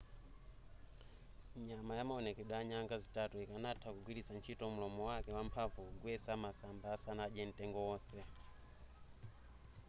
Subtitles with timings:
[1.67, 7.41] nyama ya maonekedwe a nyanga zitatu ikanatha kugwiritsa ntchito mulomo wake wamphamvu kugwetsa masamba asanadye
[7.51, 8.17] mtengo wonse